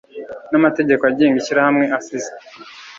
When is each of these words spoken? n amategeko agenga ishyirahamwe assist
n 0.51 0.53
amategeko 0.59 1.01
agenga 1.05 1.37
ishyirahamwe 1.39 1.85
assist 1.97 2.33